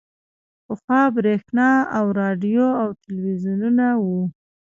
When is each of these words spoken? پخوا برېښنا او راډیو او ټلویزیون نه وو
پخوا 0.65 1.01
برېښنا 1.15 1.69
او 1.97 2.05
راډیو 2.19 2.65
او 2.81 2.87
ټلویزیون 3.03 3.61
نه 3.79 3.89
وو 4.03 4.21